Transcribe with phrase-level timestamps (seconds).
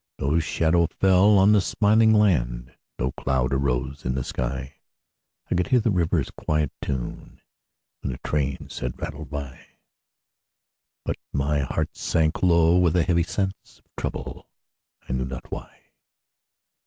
[0.17, 4.77] No shadow fell on the smiling land, No cloud arose in the sky;
[5.51, 7.39] I could hear the river's quiet tune
[8.01, 9.63] When the trains had rattled by;
[11.05, 14.49] But my heart sank low with a heavy sense Of trouble,
[15.07, 15.81] I knew not why.